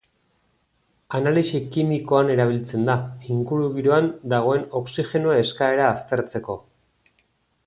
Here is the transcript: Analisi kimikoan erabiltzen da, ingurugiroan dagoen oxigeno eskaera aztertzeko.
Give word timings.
Analisi 1.17 1.59
kimikoan 1.75 2.31
erabiltzen 2.35 2.89
da, 2.91 2.95
ingurugiroan 3.35 4.09
dagoen 4.35 4.67
oxigeno 4.81 5.37
eskaera 5.45 5.87
aztertzeko. 5.91 6.61